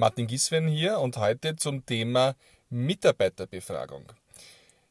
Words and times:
Martin 0.00 0.26
Giswen 0.26 0.66
hier 0.66 0.98
und 0.98 1.18
heute 1.18 1.56
zum 1.56 1.84
Thema 1.84 2.34
Mitarbeiterbefragung. 2.70 4.10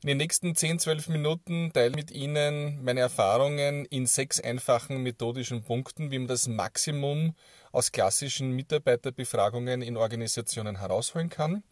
In 0.04 0.08
den 0.08 0.18
nächsten 0.18 0.54
10, 0.54 0.78
12 0.78 1.08
Minuten 1.08 1.74
teile 1.74 1.90
ich 1.90 1.96
mit 1.96 2.12
Ihnen 2.12 2.84
meine 2.84 3.00
Erfahrungen 3.00 3.86
in 3.86 4.06
sechs 4.06 4.40
einfachen 4.40 5.02
methodischen 5.02 5.64
Punkten, 5.64 6.12
wie 6.12 6.20
man 6.20 6.28
das 6.28 6.48
Maximum 6.48 7.34
aus 7.72 7.92
klassischen 7.92 8.52
Mitarbeiterbefragungen 8.52 9.82
in 9.82 9.98
Organisationen 9.98 10.78
herausholen 10.78 11.32
kann 11.32 11.64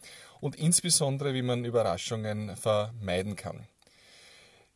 und 0.42 0.56
insbesondere, 0.56 1.36
wie 1.36 1.44
man 1.44 1.64
Überraschungen 1.64 2.56
vermeiden 2.56 3.36
kann. 3.36 3.68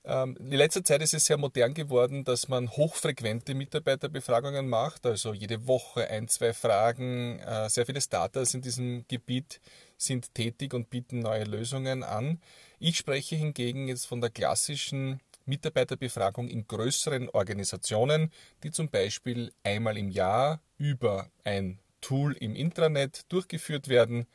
Ähm, 0.04 0.36
in 0.40 0.52
letzter 0.52 0.84
Zeit 0.84 1.02
ist 1.02 1.14
es 1.14 1.26
sehr 1.26 1.38
modern 1.38 1.74
geworden, 1.74 2.24
dass 2.24 2.48
man 2.48 2.72
hochfrequente 2.72 3.54
Mitarbeiterbefragungen 3.54 4.68
macht, 4.68 5.06
also 5.06 5.34
jede 5.34 5.68
Woche 5.68 6.10
ein, 6.10 6.28
zwei 6.28 6.54
Fragen. 6.54 7.40
Äh, 7.40 7.70
sehr 7.70 7.86
viele 7.86 8.02
Startups 8.02 8.56
in 8.56 8.62
diesem 8.62 9.06
Gebiet 9.08 9.62
sind 9.98 10.34
tätig 10.34 10.74
und 10.74 10.90
bieten 10.90 11.20
neue 11.20 11.44
Lösungen 11.44 12.04
an. 12.04 12.42
Ich 12.80 12.98
spreche 12.98 13.36
hingegen 13.36 13.88
jetzt 13.88 14.08
von 14.08 14.22
der 14.22 14.32
klassischen 14.32 15.22
Mitarbeiterbefragung 15.46 16.48
in 16.48 16.68
größeren 16.68 17.30
Organisationen, 17.30 18.32
die 18.64 18.72
zum 18.72 18.90
Beispiel 18.90 19.52
einmal 19.64 19.98
im 19.98 20.10
Jahr 20.10 20.62
über 20.78 21.30
ein 21.44 21.80
Tool 22.02 22.34
im 22.34 22.56
Intranet 22.56 23.32
durchgeführt 23.32 23.88
werden, 23.88 24.26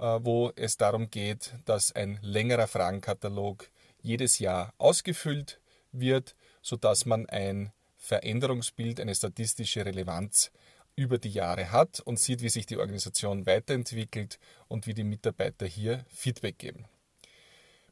äh, 0.00 0.18
wo 0.22 0.50
es 0.56 0.76
darum 0.76 1.08
geht, 1.08 1.54
dass 1.66 1.94
ein 1.94 2.18
längerer 2.22 2.66
Fragenkatalog 2.66 3.70
jedes 4.00 4.38
Jahr 4.38 4.74
ausgefüllt 4.78 5.60
wird, 5.92 6.34
sodass 6.62 7.06
man 7.06 7.26
ein 7.26 7.72
Veränderungsbild, 7.96 9.00
eine 9.00 9.14
statistische 9.14 9.84
Relevanz 9.84 10.50
über 10.96 11.18
die 11.18 11.30
Jahre 11.30 11.70
hat 11.70 12.00
und 12.00 12.18
sieht, 12.18 12.42
wie 12.42 12.48
sich 12.48 12.66
die 12.66 12.76
Organisation 12.76 13.46
weiterentwickelt 13.46 14.38
und 14.66 14.86
wie 14.86 14.94
die 14.94 15.04
Mitarbeiter 15.04 15.66
hier 15.66 16.04
Feedback 16.08 16.58
geben. 16.58 16.86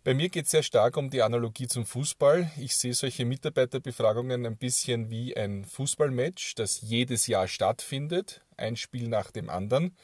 Bei 0.02 0.14
mir 0.14 0.28
geht 0.28 0.44
es 0.44 0.52
sehr 0.52 0.62
stark 0.62 0.96
um 0.96 1.10
die 1.10 1.22
Analogie 1.22 1.66
zum 1.66 1.84
Fußball. 1.84 2.50
Ich 2.58 2.76
sehe 2.76 2.94
solche 2.94 3.24
Mitarbeiterbefragungen 3.24 4.46
ein 4.46 4.56
bisschen 4.56 5.10
wie 5.10 5.36
ein 5.36 5.64
Fußballmatch, 5.64 6.54
das 6.54 6.80
jedes 6.80 7.26
Jahr 7.26 7.48
stattfindet, 7.48 8.40
ein 8.56 8.76
Spiel 8.76 9.08
nach 9.08 9.32
dem 9.32 9.50
anderen 9.50 9.96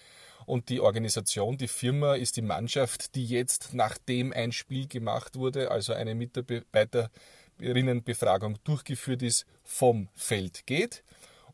und 0.53 0.69
die 0.69 0.81
Organisation, 0.81 1.57
die 1.57 1.67
Firma 1.67 2.15
ist 2.15 2.37
die 2.37 2.43
Mannschaft, 2.43 3.15
die 3.15 3.25
jetzt, 3.25 3.73
nachdem 3.73 4.35
ein 4.35 4.53
Spiel 4.53 4.87
gemacht 4.87 5.37
wurde, 5.37 5.71
also 5.71 5.95
eine 5.95 6.15
Mitarbeiterinnenbefragung 6.15 8.59
durchgeführt 8.63 9.23
ist, 9.23 9.47
vom 9.65 10.11
Feld 10.15 10.67
geht 10.67 11.05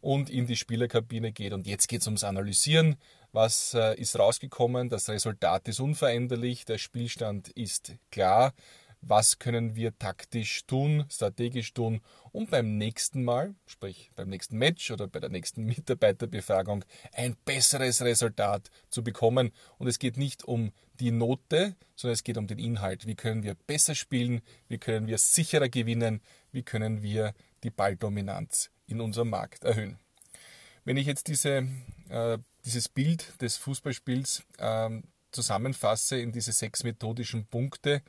und 0.01 0.31
in 0.31 0.49
die 0.49 0.57
Spielerkabine 0.57 1.31
geht. 1.31 1.53
Und 1.53 1.69
jetzt 1.69 1.87
geht 1.87 2.01
es 2.01 2.09
ums 2.09 2.25
Analysieren. 2.25 2.97
Was 3.31 3.73
äh, 3.73 3.95
ist 3.95 4.19
rausgekommen? 4.19 4.89
Das 4.89 5.09
Resultat 5.09 5.69
ist 5.69 5.79
unveränderlich, 5.79 6.65
der 6.65 6.79
Spielstand 6.79 7.51
ist 7.51 7.93
klar 8.11 8.53
was 9.09 9.39
können 9.39 9.75
wir 9.75 9.98
taktisch 9.98 10.67
tun, 10.67 11.05
strategisch 11.11 11.73
tun, 11.73 12.01
um 12.33 12.47
beim 12.47 12.77
nächsten 12.77 13.25
Mal, 13.25 13.55
sprich 13.67 14.11
beim 14.14 14.28
nächsten 14.28 14.59
Match 14.59 14.91
oder 14.91 15.06
bei 15.06 15.20
der 15.20 15.31
nächsten 15.31 15.64
Mitarbeiterbefragung, 15.64 16.84
ein 17.12 17.36
besseres 17.45 18.03
Resultat 18.03 18.70
zu 18.91 19.03
bekommen. 19.03 19.53
Und 19.79 19.86
es 19.86 19.98
geht 19.98 20.17
nicht 20.17 20.45
um 20.45 20.73
die 21.01 21.11
Note, 21.11 21.77
sondern 21.97 22.14
es 22.14 22.25
geht 22.25 22.36
um 22.36 22.47
den 22.47 22.59
Inhalt. 22.59 23.06
Wie 23.06 23.14
können 23.14 23.42
wir 23.42 23.55
besser 23.55 23.95
spielen? 23.95 24.42
Wie 24.69 24.79
können 24.79 25.06
wir 25.06 25.19
sicherer 25.19 25.69
gewinnen? 25.69 26.20
Wie 26.53 26.62
können 26.62 27.03
wir 27.03 27.34
die 27.62 27.70
Balldominanz 27.70 28.70
in 28.86 29.01
unserem 29.01 29.31
Markt 29.31 29.64
erhöhen? 29.64 29.98
Wenn 30.84 30.97
ich 30.97 31.06
jetzt 31.06 31.29
diese, 31.29 31.69
äh, 32.09 32.39
dieses 32.64 32.89
Bild 32.89 33.41
des 33.41 33.56
Fußballspiels 33.59 34.42
äh, 34.59 34.91
zusammenfasse 35.31 36.19
in 36.19 36.33
diese 36.33 36.53
sechs 36.53 36.84
methodischen 36.84 37.47
Punkte, 37.47 38.03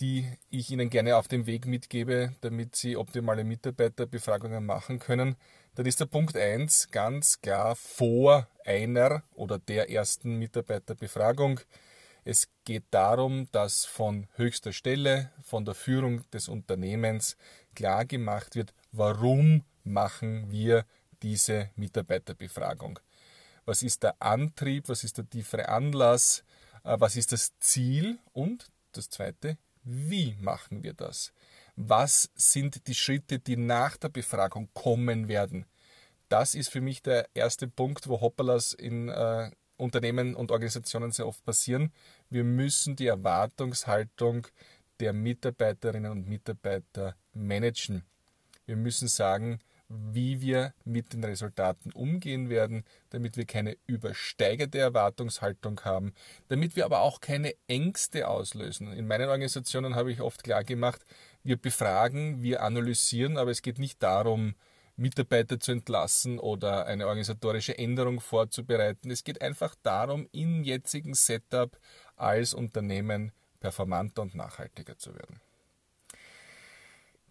die 0.00 0.26
ich 0.50 0.70
Ihnen 0.70 0.90
gerne 0.90 1.16
auf 1.16 1.28
dem 1.28 1.46
Weg 1.46 1.66
mitgebe, 1.66 2.34
damit 2.40 2.76
Sie 2.76 2.96
optimale 2.96 3.44
Mitarbeiterbefragungen 3.44 4.64
machen 4.64 4.98
können, 4.98 5.36
dann 5.74 5.86
ist 5.86 6.00
der 6.00 6.06
Punkt 6.06 6.36
1 6.36 6.90
ganz 6.90 7.40
klar 7.40 7.76
vor 7.76 8.48
einer 8.64 9.22
oder 9.34 9.58
der 9.58 9.90
ersten 9.90 10.36
Mitarbeiterbefragung. 10.36 11.60
Es 12.24 12.48
geht 12.64 12.84
darum, 12.90 13.48
dass 13.52 13.84
von 13.84 14.26
höchster 14.34 14.72
Stelle, 14.72 15.30
von 15.42 15.64
der 15.64 15.74
Führung 15.74 16.28
des 16.30 16.48
Unternehmens 16.48 17.36
klar 17.74 18.04
gemacht 18.04 18.54
wird, 18.54 18.74
warum 18.92 19.64
machen 19.84 20.50
wir 20.50 20.84
diese 21.22 21.70
Mitarbeiterbefragung. 21.76 23.00
Was 23.64 23.82
ist 23.82 24.02
der 24.02 24.20
Antrieb, 24.20 24.88
was 24.88 25.04
ist 25.04 25.18
der 25.18 25.28
tiefere 25.28 25.68
Anlass, 25.68 26.44
äh, 26.84 26.96
was 26.98 27.16
ist 27.16 27.32
das 27.32 27.58
Ziel 27.58 28.18
und 28.32 28.70
das 28.92 29.10
zweite, 29.10 29.58
wie 29.90 30.36
machen 30.38 30.82
wir 30.82 30.92
das? 30.92 31.32
Was 31.76 32.30
sind 32.34 32.86
die 32.88 32.94
Schritte, 32.94 33.38
die 33.38 33.56
nach 33.56 33.96
der 33.96 34.10
Befragung 34.10 34.68
kommen 34.74 35.28
werden? 35.28 35.64
Das 36.28 36.54
ist 36.54 36.68
für 36.68 36.82
mich 36.82 37.02
der 37.02 37.26
erste 37.32 37.68
Punkt, 37.68 38.06
wo 38.06 38.20
Hoppalas 38.20 38.74
in 38.74 39.08
äh, 39.08 39.50
Unternehmen 39.78 40.34
und 40.34 40.50
Organisationen 40.50 41.10
sehr 41.10 41.26
oft 41.26 41.42
passieren. 41.42 41.90
Wir 42.28 42.44
müssen 42.44 42.96
die 42.96 43.06
Erwartungshaltung 43.06 44.46
der 45.00 45.14
Mitarbeiterinnen 45.14 46.12
und 46.12 46.28
Mitarbeiter 46.28 47.16
managen. 47.32 48.04
Wir 48.66 48.76
müssen 48.76 49.08
sagen, 49.08 49.60
wie 49.88 50.40
wir 50.40 50.74
mit 50.84 51.12
den 51.12 51.24
Resultaten 51.24 51.92
umgehen 51.92 52.50
werden, 52.50 52.84
damit 53.10 53.36
wir 53.36 53.46
keine 53.46 53.76
übersteigerte 53.86 54.78
Erwartungshaltung 54.78 55.80
haben, 55.84 56.12
damit 56.48 56.76
wir 56.76 56.84
aber 56.84 57.00
auch 57.00 57.20
keine 57.20 57.54
Ängste 57.66 58.28
auslösen. 58.28 58.92
In 58.92 59.06
meinen 59.06 59.28
Organisationen 59.28 59.94
habe 59.94 60.12
ich 60.12 60.20
oft 60.20 60.42
klar 60.42 60.62
gemacht, 60.62 61.04
wir 61.42 61.56
befragen, 61.56 62.42
wir 62.42 62.62
analysieren, 62.62 63.38
aber 63.38 63.50
es 63.50 63.62
geht 63.62 63.78
nicht 63.78 64.02
darum, 64.02 64.54
Mitarbeiter 64.96 65.60
zu 65.60 65.72
entlassen 65.72 66.38
oder 66.38 66.86
eine 66.86 67.06
organisatorische 67.06 67.78
Änderung 67.78 68.20
vorzubereiten. 68.20 69.10
Es 69.10 69.22
geht 69.22 69.40
einfach 69.40 69.74
darum, 69.82 70.28
im 70.32 70.64
jetzigen 70.64 71.14
Setup 71.14 71.78
als 72.16 72.52
Unternehmen 72.52 73.32
performanter 73.60 74.22
und 74.22 74.34
nachhaltiger 74.34 74.98
zu 74.98 75.14
werden. 75.14 75.40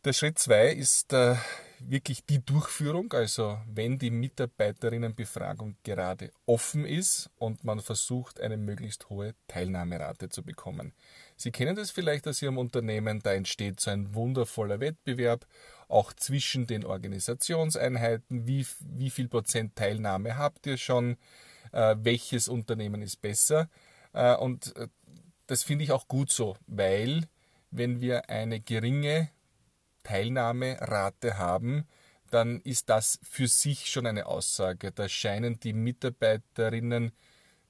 Der 0.08 0.14
Schritt 0.14 0.40
2 0.40 0.70
ist 0.70 1.12
äh, 1.12 1.36
wirklich 1.80 2.26
die 2.26 2.40
Durchführung, 2.40 3.12
also 3.12 3.58
wenn 3.68 4.00
die 4.00 4.10
Mitarbeiterinnenbefragung 4.10 5.76
gerade 5.84 6.32
offen 6.46 6.86
ist 6.86 7.30
und 7.40 7.66
man 7.66 7.82
versucht, 7.82 8.40
eine 8.40 8.56
möglichst 8.56 9.10
hohe 9.10 9.36
Teilnahmerate 9.50 10.30
zu 10.30 10.44
bekommen. 10.44 10.94
Sie 11.36 11.52
kennen 11.52 11.76
das 11.76 11.92
vielleicht 11.92 12.26
aus 12.26 12.42
Ihrem 12.42 12.58
Unternehmen, 12.58 13.20
da 13.22 13.34
entsteht 13.34 13.82
so 13.82 13.92
ein 13.92 14.16
wundervoller 14.16 14.80
Wettbewerb, 14.80 15.46
auch 15.90 16.14
zwischen 16.14 16.68
den 16.68 16.86
Organisationseinheiten, 16.86 18.48
wie, 18.48 18.66
wie 18.80 19.10
viel 19.10 19.28
Prozent 19.28 19.76
Teilnahme 19.76 20.38
habt 20.38 20.68
ihr 20.68 20.78
schon, 20.78 21.18
äh, 21.74 21.98
welches 22.00 22.48
Unternehmen 22.48 23.02
ist 23.02 23.20
besser. 23.20 23.68
Äh, 24.14 24.38
und 24.38 24.74
äh, 24.78 24.88
das 25.48 25.64
finde 25.64 25.84
ich 25.84 25.92
auch 25.92 26.08
gut 26.08 26.32
so, 26.32 26.56
weil 26.66 27.24
wenn 27.72 28.00
wir 28.00 28.30
eine 28.30 28.62
geringe 28.62 29.32
Teilnahmerate 30.08 31.38
haben, 31.38 31.86
dann 32.32 32.62
ist 32.62 32.90
das 32.90 33.20
für 33.24 33.48
sich 33.48 33.90
schon 33.90 34.06
eine 34.06 34.26
Aussage. 34.26 34.92
Da 34.92 35.10
scheinen 35.10 35.60
die 35.60 35.74
Mitarbeiterinnen 35.74 37.12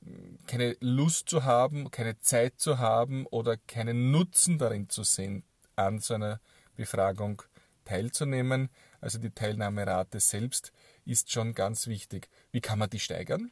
hm, 0.03 0.37
keine 0.45 0.77
Lust 0.79 1.29
zu 1.29 1.45
haben, 1.45 1.89
keine 1.89 2.19
Zeit 2.19 2.59
zu 2.59 2.77
haben 2.77 3.25
oder 3.25 3.57
keinen 3.57 4.11
Nutzen 4.11 4.59
darin 4.59 4.87
zu 4.87 5.03
sehen, 5.03 5.43
an 5.75 5.99
so 5.99 6.13
einer 6.13 6.39
Befragung 6.75 7.41
teilzunehmen. 7.85 8.69
Also 9.01 9.17
die 9.17 9.31
Teilnahmerate 9.31 10.19
selbst 10.19 10.71
ist 11.05 11.31
schon 11.31 11.53
ganz 11.53 11.87
wichtig. 11.87 12.29
Wie 12.51 12.61
kann 12.61 12.77
man 12.77 12.89
die 12.89 12.99
steigern? 12.99 13.51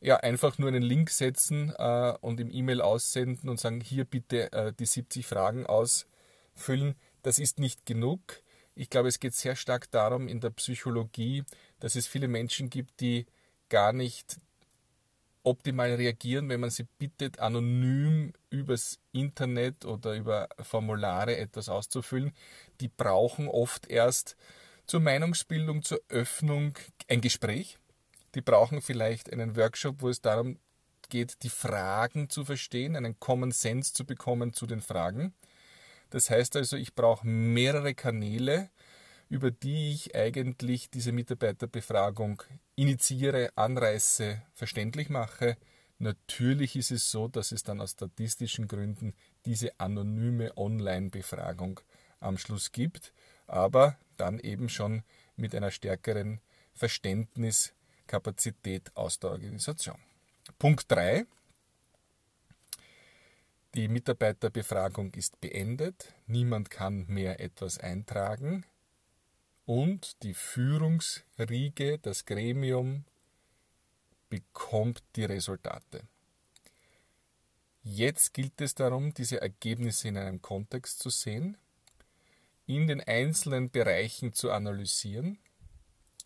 Ja, 0.00 0.16
einfach 0.16 0.58
nur 0.58 0.68
einen 0.68 0.82
Link 0.82 1.10
setzen 1.10 1.72
äh, 1.78 2.14
und 2.20 2.40
im 2.40 2.50
E-Mail 2.50 2.80
aussenden 2.80 3.48
und 3.48 3.60
sagen, 3.60 3.80
hier 3.80 4.04
bitte 4.04 4.52
äh, 4.52 4.72
die 4.72 4.86
70 4.86 5.24
Fragen 5.24 5.64
ausfüllen. 5.64 6.96
Das 7.22 7.38
ist 7.38 7.58
nicht 7.58 7.86
genug. 7.86 8.20
Ich 8.74 8.90
glaube, 8.90 9.08
es 9.08 9.20
geht 9.20 9.34
sehr 9.34 9.56
stark 9.56 9.90
darum 9.90 10.28
in 10.28 10.40
der 10.40 10.50
Psychologie, 10.50 11.44
dass 11.80 11.94
es 11.94 12.06
viele 12.06 12.28
Menschen 12.28 12.70
gibt, 12.70 13.00
die 13.00 13.26
gar 13.68 13.92
nicht 13.92 14.40
optimal 15.44 15.94
reagieren, 15.94 16.48
wenn 16.48 16.60
man 16.60 16.70
sie 16.70 16.86
bittet, 16.98 17.40
anonym 17.40 18.32
übers 18.50 19.00
Internet 19.12 19.84
oder 19.84 20.14
über 20.14 20.48
Formulare 20.60 21.36
etwas 21.36 21.68
auszufüllen. 21.68 22.32
Die 22.80 22.88
brauchen 22.88 23.48
oft 23.48 23.88
erst 23.88 24.36
zur 24.86 25.00
Meinungsbildung, 25.00 25.82
zur 25.82 26.00
Öffnung 26.08 26.78
ein 27.08 27.20
Gespräch. 27.20 27.78
Die 28.34 28.40
brauchen 28.40 28.80
vielleicht 28.80 29.32
einen 29.32 29.56
Workshop, 29.56 30.00
wo 30.00 30.08
es 30.08 30.20
darum 30.20 30.58
geht, 31.08 31.42
die 31.42 31.50
Fragen 31.50 32.30
zu 32.30 32.44
verstehen, 32.44 32.96
einen 32.96 33.18
Common 33.18 33.52
Sense 33.52 33.92
zu 33.92 34.06
bekommen 34.06 34.52
zu 34.52 34.66
den 34.66 34.80
Fragen. 34.80 35.34
Das 36.12 36.30
heißt 36.30 36.56
also, 36.56 36.76
ich 36.76 36.94
brauche 36.94 37.26
mehrere 37.26 37.94
Kanäle, 37.94 38.70
über 39.28 39.50
die 39.50 39.92
ich 39.92 40.14
eigentlich 40.14 40.90
diese 40.90 41.12
Mitarbeiterbefragung 41.12 42.42
initiiere, 42.76 43.50
anreiße, 43.56 44.42
verständlich 44.54 45.08
mache, 45.08 45.56
Natürlich 46.02 46.74
ist 46.74 46.90
es 46.90 47.12
so, 47.12 47.28
dass 47.28 47.52
es 47.52 47.62
dann 47.62 47.80
aus 47.80 47.92
statistischen 47.92 48.66
Gründen 48.66 49.14
diese 49.46 49.78
anonyme 49.78 50.50
Online-Befragung 50.56 51.78
am 52.18 52.38
Schluss 52.38 52.72
gibt, 52.72 53.12
aber 53.46 53.96
dann 54.16 54.40
eben 54.40 54.68
schon 54.68 55.04
mit 55.36 55.54
einer 55.54 55.70
stärkeren 55.70 56.40
Verständniskapazität 56.74 58.90
aus 58.96 59.20
der 59.20 59.30
Organisation. 59.30 59.94
Punkt 60.58 60.90
3. 60.90 61.24
Die 63.74 63.88
Mitarbeiterbefragung 63.88 65.14
ist 65.14 65.40
beendet. 65.40 66.12
Niemand 66.26 66.68
kann 66.68 67.06
mehr 67.08 67.40
etwas 67.40 67.78
eintragen. 67.78 68.66
Und 69.64 70.22
die 70.22 70.34
Führungsriege, 70.34 71.98
das 71.98 72.26
Gremium, 72.26 73.06
bekommt 74.28 75.02
die 75.16 75.24
Resultate. 75.24 76.02
Jetzt 77.82 78.34
gilt 78.34 78.60
es 78.60 78.74
darum, 78.74 79.14
diese 79.14 79.40
Ergebnisse 79.40 80.08
in 80.08 80.18
einem 80.18 80.42
Kontext 80.42 80.98
zu 80.98 81.08
sehen, 81.08 81.56
in 82.66 82.86
den 82.86 83.00
einzelnen 83.00 83.70
Bereichen 83.70 84.34
zu 84.34 84.50
analysieren, 84.50 85.38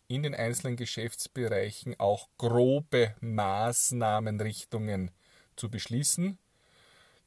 in 0.09 0.23
den 0.23 0.35
einzelnen 0.35 0.75
Geschäftsbereichen 0.75 1.97
auch 1.97 2.27
grobe 2.37 3.15
Maßnahmenrichtungen 3.21 5.11
zu 5.55 5.69
beschließen 5.69 6.37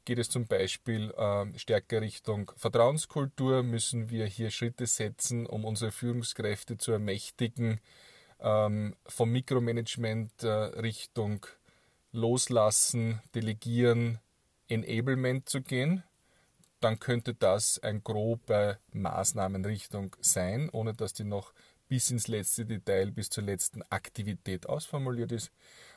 geht 0.05 0.19
es 0.19 0.29
zum 0.29 0.47
Beispiel 0.47 1.11
äh, 1.11 1.57
stärker 1.57 2.01
Richtung 2.01 2.51
Vertrauenskultur, 2.55 3.63
müssen 3.63 4.09
wir 4.09 4.25
hier 4.25 4.51
Schritte 4.51 4.85
setzen, 4.85 5.45
um 5.45 5.65
unsere 5.65 5.91
Führungskräfte 5.91 6.77
zu 6.77 6.91
ermächtigen, 6.91 7.79
ähm, 8.39 8.95
vom 9.05 9.31
Mikromanagement 9.31 10.43
äh, 10.43 10.49
Richtung 10.49 11.45
Loslassen, 12.11 13.21
Delegieren, 13.35 14.19
Enablement 14.67 15.47
zu 15.47 15.61
gehen, 15.61 16.03
dann 16.79 16.99
könnte 16.99 17.33
das 17.33 17.79
eine 17.79 18.01
grobe 18.01 18.79
Maßnahmenrichtung 18.91 20.15
sein, 20.19 20.69
ohne 20.71 20.93
dass 20.93 21.13
die 21.13 21.23
noch 21.23 21.53
bis 21.87 22.09
ins 22.09 22.27
letzte 22.27 22.65
Detail, 22.65 23.11
bis 23.11 23.29
zur 23.29 23.43
letzten 23.43 23.83
Aktivität 23.83 24.67
ausformuliert 24.67 25.31
ist. 25.31 25.51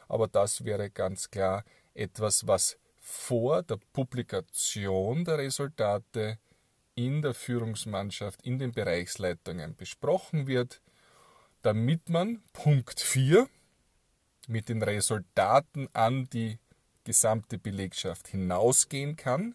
Aber 0.09 0.29
das 0.29 0.65
wäre 0.65 0.91
ganz 0.91 1.31
klar 1.31 1.65
etwas, 1.95 2.47
was 2.47 2.79
vor 3.06 3.62
der 3.62 3.79
Publikation 3.93 5.27
der 5.27 5.37
Resultate 5.37 6.39
in 6.95 7.21
der 7.21 7.35
Führungsmannschaft, 7.35 8.41
in 8.43 8.59
den 8.59 8.73
Bereichsleitungen 8.73 9.77
besprochen 9.77 10.47
wird, 10.47 10.81
damit 11.61 12.09
man 12.09 12.43
Punkt 12.55 13.01
4 13.01 13.47
mit 14.49 14.71
den 14.71 14.83
Resultaten 14.83 15.89
an 15.93 16.31
die 16.33 16.59
gesamte 17.05 17.59
Belegschaft 17.59 18.29
hinausgehen 18.29 19.17
kann 19.17 19.55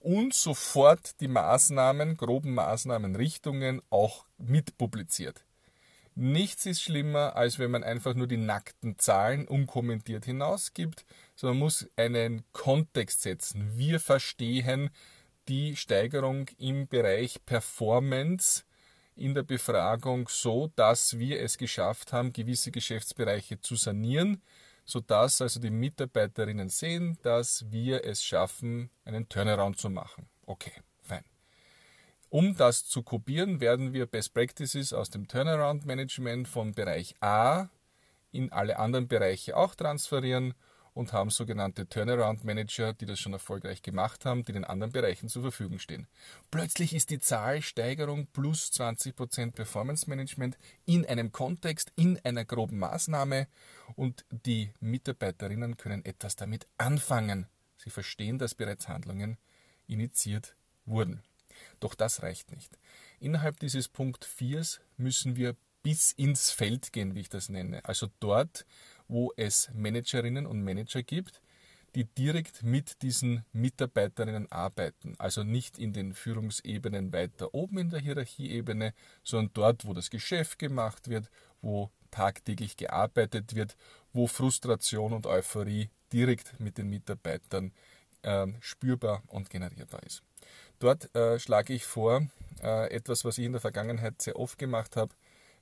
und 0.00 0.34
sofort 0.34 1.20
die 1.20 1.28
Maßnahmen, 1.28 2.16
groben 2.16 2.52
Maßnahmenrichtungen 2.54 3.80
auch 3.90 4.26
mitpubliziert. 4.38 5.44
Nichts 6.14 6.66
ist 6.66 6.82
schlimmer, 6.82 7.36
als 7.36 7.58
wenn 7.58 7.70
man 7.70 7.84
einfach 7.84 8.14
nur 8.14 8.26
die 8.26 8.36
nackten 8.36 8.98
Zahlen 8.98 9.48
unkommentiert 9.48 10.26
hinausgibt, 10.26 11.06
sondern 11.34 11.58
man 11.58 11.64
muss 11.64 11.88
einen 11.96 12.44
Kontext 12.52 13.22
setzen. 13.22 13.72
Wir 13.76 13.98
verstehen 13.98 14.90
die 15.48 15.74
Steigerung 15.74 16.48
im 16.58 16.86
Bereich 16.86 17.44
Performance 17.46 18.64
in 19.16 19.34
der 19.34 19.42
Befragung 19.42 20.28
so, 20.28 20.70
dass 20.76 21.18
wir 21.18 21.40
es 21.40 21.56
geschafft 21.56 22.12
haben, 22.12 22.32
gewisse 22.32 22.70
Geschäftsbereiche 22.70 23.60
zu 23.60 23.76
sanieren, 23.76 24.42
sodass 24.84 25.40
also 25.40 25.60
die 25.60 25.70
Mitarbeiterinnen 25.70 26.68
sehen, 26.68 27.18
dass 27.22 27.70
wir 27.70 28.04
es 28.04 28.22
schaffen, 28.22 28.90
einen 29.04 29.28
Turnaround 29.28 29.78
zu 29.78 29.90
machen. 29.90 30.28
Okay. 30.44 30.72
Um 32.32 32.56
das 32.56 32.86
zu 32.86 33.02
kopieren, 33.02 33.60
werden 33.60 33.92
wir 33.92 34.06
Best 34.06 34.32
Practices 34.32 34.94
aus 34.94 35.10
dem 35.10 35.28
Turnaround 35.28 35.84
Management 35.84 36.48
vom 36.48 36.72
Bereich 36.72 37.14
A 37.20 37.68
in 38.30 38.50
alle 38.50 38.78
anderen 38.78 39.06
Bereiche 39.06 39.54
auch 39.54 39.74
transferieren 39.74 40.54
und 40.94 41.12
haben 41.12 41.28
sogenannte 41.28 41.86
Turnaround 41.86 42.42
Manager, 42.42 42.94
die 42.94 43.04
das 43.04 43.20
schon 43.20 43.34
erfolgreich 43.34 43.82
gemacht 43.82 44.24
haben, 44.24 44.46
die 44.46 44.54
den 44.54 44.64
anderen 44.64 44.94
Bereichen 44.94 45.28
zur 45.28 45.42
Verfügung 45.42 45.78
stehen. 45.78 46.06
Plötzlich 46.50 46.94
ist 46.94 47.10
die 47.10 47.18
Zahl 47.18 47.60
Steigerung 47.60 48.26
plus 48.28 48.70
20% 48.72 49.50
Performance 49.50 50.08
Management 50.08 50.56
in 50.86 51.04
einem 51.04 51.32
Kontext, 51.32 51.92
in 51.96 52.18
einer 52.24 52.46
groben 52.46 52.78
Maßnahme 52.78 53.46
und 53.94 54.24
die 54.30 54.72
Mitarbeiterinnen 54.80 55.76
können 55.76 56.02
etwas 56.06 56.34
damit 56.36 56.66
anfangen. 56.78 57.46
Sie 57.76 57.90
verstehen, 57.90 58.38
dass 58.38 58.54
bereits 58.54 58.88
Handlungen 58.88 59.36
initiiert 59.86 60.56
wurden. 60.86 61.22
Doch 61.82 61.96
das 61.96 62.22
reicht 62.22 62.52
nicht. 62.52 62.78
Innerhalb 63.18 63.58
dieses 63.58 63.88
Punkt 63.88 64.24
4 64.24 64.64
müssen 64.98 65.34
wir 65.34 65.56
bis 65.82 66.12
ins 66.12 66.52
Feld 66.52 66.92
gehen, 66.92 67.16
wie 67.16 67.20
ich 67.22 67.28
das 67.28 67.48
nenne. 67.48 67.84
Also 67.84 68.06
dort, 68.20 68.64
wo 69.08 69.32
es 69.36 69.68
Managerinnen 69.74 70.46
und 70.46 70.62
Manager 70.62 71.02
gibt, 71.02 71.42
die 71.96 72.04
direkt 72.04 72.62
mit 72.62 73.02
diesen 73.02 73.44
Mitarbeiterinnen 73.52 74.50
arbeiten. 74.52 75.16
Also 75.18 75.42
nicht 75.42 75.76
in 75.76 75.92
den 75.92 76.14
Führungsebenen 76.14 77.12
weiter 77.12 77.52
oben 77.52 77.78
in 77.78 77.90
der 77.90 77.98
Hierarchieebene, 77.98 78.94
sondern 79.24 79.52
dort, 79.52 79.84
wo 79.84 79.92
das 79.92 80.08
Geschäft 80.08 80.60
gemacht 80.60 81.08
wird, 81.08 81.30
wo 81.62 81.90
tagtäglich 82.12 82.76
gearbeitet 82.76 83.56
wird, 83.56 83.76
wo 84.12 84.28
Frustration 84.28 85.12
und 85.12 85.26
Euphorie 85.26 85.90
direkt 86.12 86.60
mit 86.60 86.78
den 86.78 86.88
Mitarbeitern 86.88 87.72
äh, 88.22 88.46
spürbar 88.60 89.24
und 89.26 89.50
generierbar 89.50 90.04
ist. 90.04 90.22
Dort 90.78 91.14
äh, 91.14 91.38
schlage 91.38 91.72
ich 91.72 91.84
vor, 91.84 92.26
äh, 92.62 92.90
etwas, 92.90 93.24
was 93.24 93.38
ich 93.38 93.44
in 93.44 93.52
der 93.52 93.60
Vergangenheit 93.60 94.20
sehr 94.20 94.38
oft 94.38 94.58
gemacht 94.58 94.96
habe, 94.96 95.14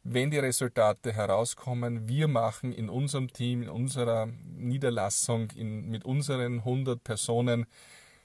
wenn 0.02 0.30
die 0.30 0.38
Resultate 0.38 1.12
herauskommen, 1.12 2.08
wir 2.08 2.26
machen 2.26 2.72
in 2.72 2.88
unserem 2.88 3.32
Team, 3.32 3.62
in 3.62 3.68
unserer 3.68 4.28
Niederlassung, 4.56 5.50
in, 5.54 5.90
mit 5.90 6.04
unseren 6.04 6.60
100 6.60 7.04
Personen, 7.04 7.66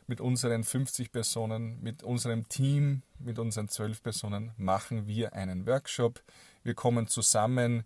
mit 0.07 0.21
unseren 0.21 0.63
50 0.63 1.11
Personen, 1.11 1.81
mit 1.81 2.03
unserem 2.03 2.47
Team, 2.47 3.01
mit 3.19 3.39
unseren 3.39 3.67
12 3.67 4.03
Personen, 4.03 4.51
machen 4.57 5.07
wir 5.07 5.33
einen 5.33 5.65
Workshop. 5.65 6.21
Wir 6.63 6.75
kommen 6.75 7.07
zusammen, 7.07 7.83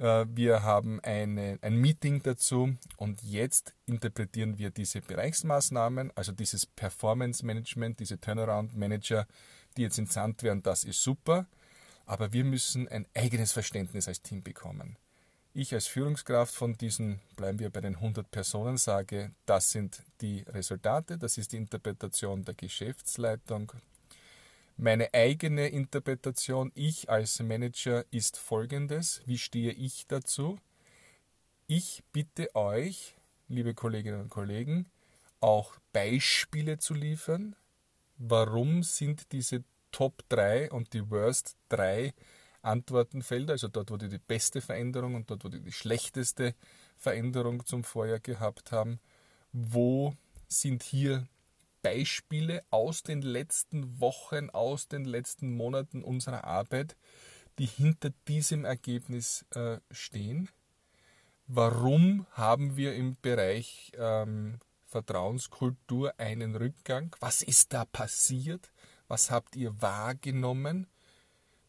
wir 0.00 0.62
haben 0.62 0.98
eine, 1.00 1.58
ein 1.60 1.76
Meeting 1.76 2.22
dazu 2.22 2.74
und 2.96 3.22
jetzt 3.22 3.74
interpretieren 3.84 4.56
wir 4.56 4.70
diese 4.70 5.02
Bereichsmaßnahmen, 5.02 6.10
also 6.14 6.32
dieses 6.32 6.64
Performance 6.64 7.44
Management, 7.44 8.00
diese 8.00 8.18
Turnaround 8.18 8.74
Manager, 8.74 9.26
die 9.76 9.82
jetzt 9.82 9.98
entsandt 9.98 10.42
werden, 10.42 10.62
das 10.62 10.84
ist 10.84 11.02
super, 11.02 11.46
aber 12.06 12.32
wir 12.32 12.44
müssen 12.44 12.88
ein 12.88 13.06
eigenes 13.14 13.52
Verständnis 13.52 14.08
als 14.08 14.22
Team 14.22 14.42
bekommen. 14.42 14.96
Ich 15.52 15.74
als 15.74 15.86
Führungskraft 15.86 16.54
von 16.54 16.78
diesen, 16.78 17.20
bleiben 17.36 17.58
wir 17.58 17.70
bei 17.70 17.80
den 17.80 17.96
100 17.96 18.30
Personen, 18.30 18.78
sage, 18.78 19.32
das 19.44 19.70
sind 19.70 20.02
die 20.20 20.44
Resultate, 20.48 21.18
das 21.18 21.36
ist 21.36 21.52
die 21.52 21.56
Interpretation 21.56 22.44
der 22.44 22.54
Geschäftsleitung, 22.54 23.72
meine 24.80 25.12
eigene 25.12 25.68
Interpretation, 25.68 26.72
ich 26.74 27.10
als 27.10 27.38
Manager, 27.40 28.04
ist 28.10 28.38
folgendes. 28.38 29.20
Wie 29.26 29.36
stehe 29.36 29.72
ich 29.72 30.06
dazu? 30.06 30.58
Ich 31.66 32.02
bitte 32.12 32.54
euch, 32.54 33.14
liebe 33.48 33.74
Kolleginnen 33.74 34.22
und 34.22 34.30
Kollegen, 34.30 34.86
auch 35.40 35.76
Beispiele 35.92 36.78
zu 36.78 36.94
liefern. 36.94 37.56
Warum 38.16 38.82
sind 38.82 39.32
diese 39.32 39.64
Top 39.92 40.22
3 40.30 40.70
und 40.70 40.94
die 40.94 41.10
Worst 41.10 41.56
3 41.68 42.14
Antwortenfelder, 42.62 43.52
also 43.52 43.68
dort, 43.68 43.90
wo 43.90 43.98
die 43.98 44.08
die 44.08 44.18
beste 44.18 44.62
Veränderung 44.62 45.14
und 45.14 45.30
dort, 45.30 45.44
wo 45.44 45.48
die 45.48 45.60
die 45.60 45.72
schlechteste 45.72 46.54
Veränderung 46.96 47.66
zum 47.66 47.84
Vorjahr 47.84 48.20
gehabt 48.20 48.72
haben, 48.72 48.98
wo 49.52 50.14
sind 50.48 50.82
hier 50.82 51.26
Beispiele 51.82 52.62
aus 52.70 53.02
den 53.02 53.22
letzten 53.22 54.00
Wochen, 54.00 54.50
aus 54.50 54.88
den 54.88 55.04
letzten 55.04 55.54
Monaten 55.54 56.02
unserer 56.02 56.44
Arbeit, 56.44 56.96
die 57.58 57.66
hinter 57.66 58.10
diesem 58.28 58.64
Ergebnis 58.64 59.44
äh, 59.54 59.78
stehen. 59.90 60.48
Warum 61.46 62.26
haben 62.32 62.76
wir 62.76 62.94
im 62.94 63.16
Bereich 63.20 63.92
ähm, 63.98 64.60
Vertrauenskultur 64.86 66.14
einen 66.18 66.56
Rückgang? 66.56 67.14
Was 67.20 67.42
ist 67.42 67.72
da 67.72 67.84
passiert? 67.84 68.70
Was 69.08 69.30
habt 69.30 69.56
ihr 69.56 69.80
wahrgenommen, 69.82 70.86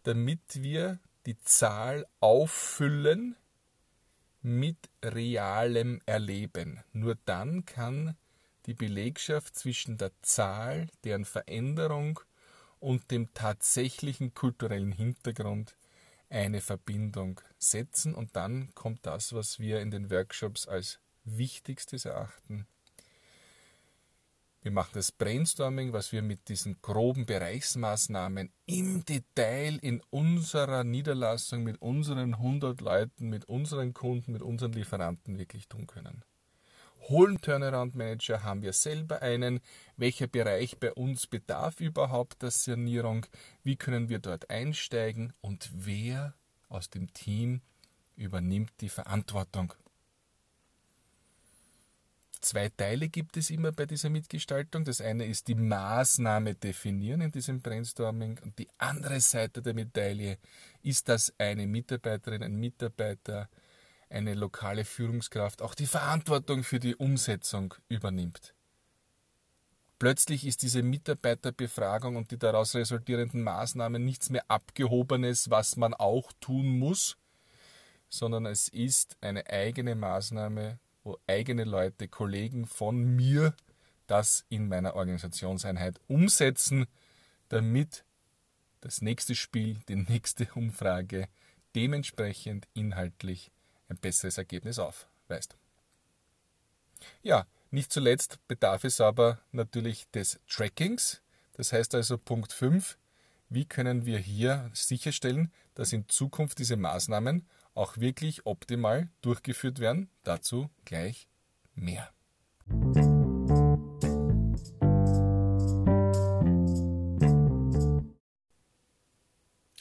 damit 0.03 0.41
wir 0.61 0.99
die 1.25 1.39
Zahl 1.39 2.05
auffüllen 2.19 3.35
mit 4.41 4.77
realem 5.03 5.99
Erleben? 6.05 6.83
Nur 6.93 7.17
dann 7.25 7.65
kann 7.65 8.15
die 8.65 8.73
Belegschaft 8.73 9.55
zwischen 9.55 9.97
der 9.97 10.11
Zahl, 10.21 10.87
deren 11.03 11.25
Veränderung 11.25 12.19
und 12.79 13.11
dem 13.11 13.33
tatsächlichen 13.33 14.33
kulturellen 14.33 14.91
Hintergrund 14.91 15.75
eine 16.29 16.61
Verbindung 16.61 17.41
setzen 17.59 18.15
und 18.15 18.35
dann 18.35 18.73
kommt 18.73 19.05
das, 19.05 19.33
was 19.33 19.59
wir 19.59 19.81
in 19.81 19.91
den 19.91 20.09
Workshops 20.09 20.67
als 20.67 20.99
Wichtigstes 21.23 22.05
erachten. 22.05 22.67
Wir 24.63 24.71
machen 24.71 24.91
das 24.93 25.11
Brainstorming, 25.11 25.91
was 25.91 26.11
wir 26.11 26.21
mit 26.21 26.47
diesen 26.47 26.79
groben 26.83 27.25
Bereichsmaßnahmen 27.25 28.51
im 28.67 29.03
Detail 29.05 29.79
in 29.81 30.01
unserer 30.11 30.83
Niederlassung 30.83 31.63
mit 31.63 31.81
unseren 31.81 32.35
100 32.35 32.79
Leuten, 32.79 33.29
mit 33.29 33.45
unseren 33.45 33.93
Kunden, 33.93 34.31
mit 34.31 34.43
unseren 34.43 34.73
Lieferanten 34.73 35.39
wirklich 35.39 35.67
tun 35.67 35.87
können. 35.87 36.23
Holen 37.11 37.41
Turnaround 37.41 37.93
Manager 37.93 38.41
haben 38.41 38.61
wir 38.61 38.71
selber 38.71 39.21
einen. 39.21 39.59
Welcher 39.97 40.27
Bereich 40.27 40.77
bei 40.77 40.93
uns 40.93 41.27
bedarf 41.27 41.81
überhaupt 41.81 42.41
der 42.41 42.51
Sanierung? 42.51 43.25
Wie 43.65 43.75
können 43.75 44.07
wir 44.07 44.19
dort 44.19 44.49
einsteigen? 44.49 45.33
Und 45.41 45.69
wer 45.73 46.33
aus 46.69 46.89
dem 46.89 47.13
Team 47.13 47.59
übernimmt 48.15 48.71
die 48.79 48.87
Verantwortung? 48.87 49.73
Zwei 52.39 52.69
Teile 52.69 53.09
gibt 53.09 53.35
es 53.35 53.49
immer 53.49 53.73
bei 53.73 53.85
dieser 53.85 54.09
Mitgestaltung. 54.09 54.85
Das 54.85 55.01
eine 55.01 55.25
ist 55.25 55.49
die 55.49 55.55
Maßnahme 55.55 56.55
definieren 56.55 57.19
in 57.19 57.31
diesem 57.33 57.59
Brainstorming 57.59 58.39
und 58.41 58.57
die 58.57 58.69
andere 58.77 59.19
Seite 59.19 59.61
der 59.61 59.73
Medaille 59.73 60.37
ist, 60.81 61.09
dass 61.09 61.33
eine 61.37 61.67
Mitarbeiterin, 61.67 62.41
ein 62.41 62.55
Mitarbeiter, 62.55 63.49
eine 64.11 64.33
lokale 64.33 64.85
Führungskraft 64.85 65.61
auch 65.61 65.73
die 65.73 65.87
Verantwortung 65.87 66.63
für 66.63 66.79
die 66.79 66.95
Umsetzung 66.95 67.73
übernimmt. 67.87 68.53
Plötzlich 69.99 70.45
ist 70.47 70.63
diese 70.63 70.81
Mitarbeiterbefragung 70.81 72.15
und 72.15 72.31
die 72.31 72.39
daraus 72.39 72.73
resultierenden 72.75 73.43
Maßnahmen 73.43 74.03
nichts 74.03 74.29
mehr 74.31 74.43
Abgehobenes, 74.47 75.49
was 75.51 75.77
man 75.77 75.93
auch 75.93 76.31
tun 76.39 76.79
muss, 76.79 77.17
sondern 78.09 78.47
es 78.47 78.67
ist 78.67 79.15
eine 79.21 79.47
eigene 79.47 79.95
Maßnahme, 79.95 80.79
wo 81.03 81.17
eigene 81.27 81.63
Leute, 81.63 82.07
Kollegen 82.07 82.65
von 82.65 83.15
mir 83.15 83.55
das 84.07 84.43
in 84.49 84.67
meiner 84.67 84.95
Organisationseinheit 84.95 86.01
umsetzen, 86.07 86.87
damit 87.49 88.03
das 88.81 89.01
nächste 89.01 89.35
Spiel, 89.35 89.77
die 89.87 89.95
nächste 89.95 90.47
Umfrage 90.55 91.29
dementsprechend 91.75 92.67
inhaltlich 92.73 93.51
ein 93.91 93.97
besseres 93.97 94.37
Ergebnis 94.37 94.79
aufweist. 94.79 95.55
Ja, 97.21 97.45
nicht 97.69 97.91
zuletzt 97.91 98.39
bedarf 98.47 98.83
es 98.83 99.01
aber 99.01 99.39
natürlich 99.51 100.09
des 100.11 100.39
Trackings. 100.47 101.21
Das 101.53 101.73
heißt 101.73 101.93
also 101.95 102.17
Punkt 102.17 102.53
5, 102.53 102.97
wie 103.49 103.65
können 103.65 104.05
wir 104.05 104.17
hier 104.17 104.71
sicherstellen, 104.73 105.51
dass 105.75 105.93
in 105.93 106.07
Zukunft 106.07 106.59
diese 106.59 106.77
Maßnahmen 106.77 107.47
auch 107.73 107.97
wirklich 107.97 108.45
optimal 108.45 109.09
durchgeführt 109.21 109.79
werden. 109.79 110.09
Dazu 110.23 110.69
gleich 110.85 111.27
mehr. 111.75 112.09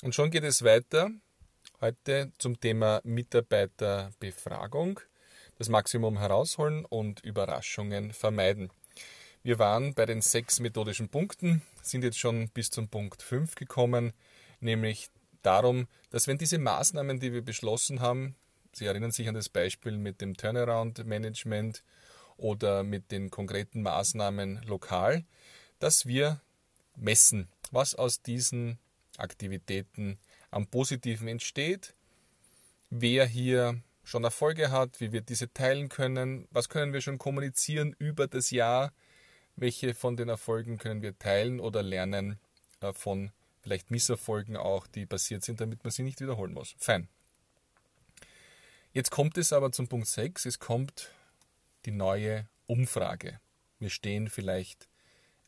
Und 0.02 0.14
schon 0.14 0.31
geht 0.31 0.45
es 0.45 0.64
weiter 0.64 1.11
heute 1.80 2.32
zum 2.38 2.60
Thema 2.60 3.00
Mitarbeiterbefragung. 3.04 5.00
Das 5.56 5.68
Maximum 5.68 6.18
herausholen 6.18 6.84
und 6.84 7.25
Überraschungen 7.25 8.12
vermeiden. 8.12 8.70
Wir 9.42 9.58
waren 9.58 9.94
bei 9.94 10.06
den 10.06 10.20
sechs 10.20 10.60
methodischen 10.60 11.08
Punkten, 11.08 11.62
sind 11.82 12.04
jetzt 12.04 12.18
schon 12.18 12.49
bis 12.50 12.70
zum 12.70 12.88
Punkt 12.88 13.22
5 13.22 13.54
gekommen, 13.54 14.12
nämlich 14.60 15.08
darum, 15.42 15.87
dass 16.10 16.26
wenn 16.26 16.38
diese 16.38 16.58
Maßnahmen, 16.58 17.20
die 17.20 17.32
wir 17.32 17.42
beschlossen 17.42 18.00
haben, 18.00 18.37
Sie 18.72 18.87
erinnern 18.87 19.10
sich 19.10 19.28
an 19.28 19.34
das 19.34 19.49
Beispiel 19.49 19.96
mit 19.99 20.20
dem 20.20 20.37
Turnaround-Management 20.37 21.82
oder 22.37 22.84
mit 22.84 23.10
den 23.10 23.30
konkreten 23.30 23.82
Maßnahmen 23.82 24.62
lokal, 24.62 25.25
dass 25.78 26.06
wir 26.06 26.40
messen, 26.94 27.49
was 27.72 27.94
aus 27.94 28.22
diesen 28.22 28.78
Aktivitäten 29.16 30.18
am 30.50 30.66
Positiven 30.66 31.28
entsteht, 31.28 31.95
wer 32.90 33.26
hier 33.26 33.80
schon 34.02 34.25
Erfolge 34.25 34.71
hat, 34.71 35.00
wie 35.00 35.12
wir 35.12 35.21
diese 35.21 35.52
teilen 35.52 35.88
können, 35.88 36.49
was 36.50 36.69
können 36.69 36.92
wir 36.92 37.00
schon 37.00 37.19
kommunizieren 37.19 37.95
über 37.99 38.26
das 38.26 38.50
Jahr, 38.50 38.92
welche 39.57 39.95
von 39.95 40.16
den 40.16 40.28
Erfolgen 40.28 40.78
können 40.78 41.02
wir 41.02 41.19
teilen 41.19 41.61
oder 41.61 41.83
lernen 41.83 42.38
äh, 42.80 42.92
von 42.92 43.30
vielleicht 43.61 43.90
Misserfolgen 43.90 44.57
auch, 44.57 44.87
die 44.87 45.07
passiert 45.07 45.45
sind, 45.45 45.61
damit 45.61 45.85
man 45.85 45.90
sie 45.90 46.02
nicht 46.02 46.21
wiederholen 46.21 46.54
muss. 46.54 46.75
Fein. 46.78 47.09
Jetzt 48.92 49.11
kommt 49.11 49.38
es 49.38 49.52
aber 49.52 49.71
zum 49.71 49.87
Punkt 49.87 50.09
6, 50.09 50.47
es 50.47 50.59
kommt 50.59 51.12
die 51.85 51.92
neue 51.92 52.49
Umfrage. 52.66 53.40
Wir 53.78 53.90
stehen 53.90 54.28
vielleicht 54.28 54.88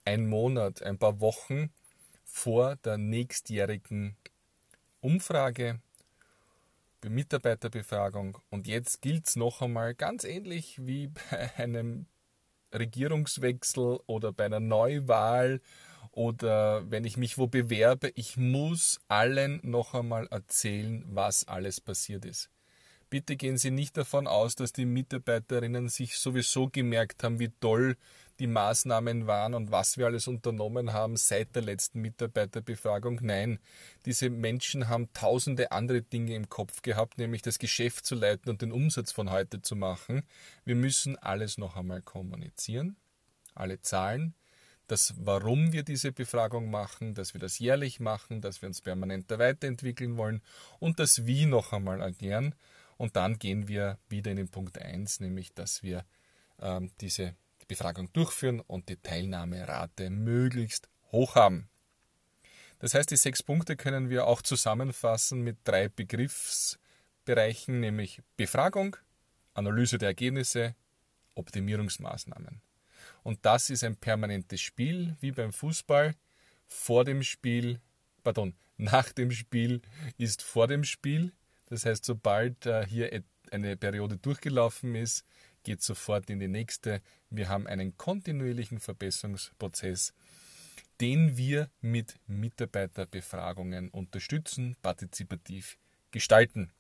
ein 0.05 0.29
Monat, 0.29 0.83
ein 0.83 0.99
paar 0.99 1.21
Wochen 1.21 1.73
vor 2.25 2.77
der 2.77 2.99
nächstjährigen 2.99 4.17
Umfrage, 5.03 5.81
Mitarbeiterbefragung 7.05 8.39
und 8.51 8.69
jetzt 8.69 9.03
gilt 9.03 9.27
es 9.27 9.35
noch 9.35 9.61
einmal 9.61 9.97
ganz 9.97 10.23
ähnlich 10.23 10.77
wie 10.87 11.09
bei 11.31 11.51
einem 11.57 12.07
Regierungswechsel 12.73 13.99
oder 14.07 14.33
bei 14.33 14.45
einer 14.45 14.61
Neuwahl 14.61 15.61
oder 16.13 16.89
wenn 16.89 17.05
ich 17.05 17.17
mich 17.17 17.37
wo 17.37 17.49
bewerbe, 17.49 18.13
ich 18.15 18.37
muss 18.37 19.01
allen 19.09 19.59
noch 19.65 19.95
einmal 19.95 20.29
erzählen, 20.29 21.05
was 21.09 21.49
alles 21.49 21.81
passiert 21.81 22.25
ist. 22.25 22.49
Bitte 23.11 23.35
gehen 23.35 23.59
Sie 23.59 23.73
nicht 23.73 23.97
davon 23.97 24.29
aus, 24.29 24.55
dass 24.55 24.73
die 24.73 24.87
Mitarbeiterinnen 24.87 25.89
sich 25.89 26.17
sowieso 26.17 26.69
gemerkt 26.69 27.25
haben, 27.25 27.41
wie 27.41 27.51
toll 27.61 27.97
die 28.43 28.49
Maßnahmen 28.49 29.29
waren 29.29 29.55
und 29.55 29.71
was 29.71 29.99
wir 29.99 30.07
alles 30.07 30.27
unternommen 30.27 30.93
haben 30.93 31.17
seit 31.17 31.55
der 31.55 31.63
letzten 31.63 32.01
Mitarbeiterbefragung. 32.01 33.21
Nein, 33.23 33.61
diese 34.05 34.31
Menschen 34.31 34.89
haben 34.89 35.13
tausende 35.13 35.71
andere 35.71 36.03
Dinge 36.03 36.35
im 36.35 36.49
Kopf 36.49 36.83
gehabt, 36.83 37.19
nämlich 37.19 37.43
das 37.43 37.61
Geschäft 37.61 38.05
zu 38.05 38.17
leiten 38.17 38.51
und 38.51 38.61
den 38.61 38.73
Umsatz 38.73 39.13
von 39.13 39.31
heute 39.31 39.63
zu 39.63 39.77
machen. 39.77 40.25
Wir 40.65 40.75
müssen 40.75 41.17
alles 41.19 41.57
noch 41.57 41.77
einmal 41.77 42.03
kommunizieren, 42.03 42.97
alle 43.55 43.81
Zahlen, 43.81 44.35
das 44.89 45.15
Warum 45.19 45.73
wir 45.73 45.85
diese 45.85 46.11
Befragung 46.11 46.69
machen, 46.69 47.15
dass 47.15 47.35
wir 47.35 47.41
das 47.41 47.61
jährlich 47.61 48.01
machen, 48.01 48.41
dass 48.41 48.61
wir 48.61 48.67
uns 48.67 48.81
permanenter 48.81 49.39
weiterentwickeln 49.39 50.17
wollen 50.17 50.43
und 50.81 50.99
das 50.99 51.27
Wie 51.27 51.47
noch 51.47 51.73
einmal 51.73 52.01
erklären. 52.01 52.57
Und 52.97 53.15
dann 53.15 53.39
gehen 53.39 53.69
wir 53.69 53.99
wieder 54.09 54.33
in 54.33 54.37
den 54.37 54.49
Punkt 54.49 54.79
1, 54.79 55.21
nämlich 55.21 55.55
dass 55.55 55.85
wir 55.85 56.05
ähm, 56.61 56.91
diese 57.01 57.37
Befragung 57.73 58.13
durchführen 58.13 58.61
und 58.61 58.91
die 58.91 58.97
Teilnahmerate 58.97 60.11
möglichst 60.11 60.91
hoch 61.11 61.37
haben. 61.37 61.71
Das 62.81 62.93
heißt, 62.93 63.11
die 63.11 63.17
sechs 63.17 63.43
Punkte 63.43 63.77
können 63.77 64.11
wir 64.11 64.27
auch 64.27 64.43
zusammenfassen 64.43 65.41
mit 65.41 65.57
drei 65.65 65.89
Begriffsbereichen, 65.89 67.81
nämlich 67.81 68.21
Befragung, 68.37 68.99
Analyse 69.55 69.97
der 69.97 70.09
Ergebnisse, 70.09 70.75
Optimierungsmaßnahmen. 71.35 72.61
Und 73.23 73.39
das 73.47 73.71
ist 73.71 73.85
ein 73.85 73.97
permanentes 73.97 74.61
Spiel, 74.61 75.17
wie 75.21 75.33
beim 75.33 75.55
Fußball. 75.55 76.15
Vor 76.67 77.07
dem 77.07 77.23
Spiel, 77.23 77.81
pardon, 78.23 78.55
nach 78.77 79.13
dem 79.13 79.31
Spiel 79.31 79.81
ist 80.19 80.43
vor 80.43 80.67
dem 80.67 80.85
Spiel. 80.85 81.33
Das 81.71 81.87
heißt, 81.87 82.05
sobald 82.05 82.67
äh, 82.67 82.87
hier 82.87 83.23
eine 83.51 83.79
Periode 83.79 84.19
durchgelaufen 84.19 84.95
ist, 84.95 85.25
geht 85.63 85.83
sofort 85.83 86.31
in 86.31 86.41
die 86.41 86.49
nächste. 86.49 87.03
Wir 87.31 87.49
haben 87.49 87.67
einen 87.67 87.97
kontinuierlichen 87.97 88.81
Verbesserungsprozess, 88.81 90.13
den 91.01 91.37
wir 91.37 91.71
mit 91.81 92.17
Mitarbeiterbefragungen 92.27 93.89
unterstützen, 93.91 94.77
partizipativ 94.83 95.79
gestalten. 96.11 96.71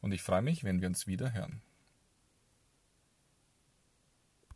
und 0.00 0.12
ich 0.12 0.22
freue 0.22 0.42
mich, 0.42 0.64
wenn 0.64 0.80
wir 0.80 0.88
uns 0.88 1.06
wieder 1.06 1.34
hören. 1.34 1.62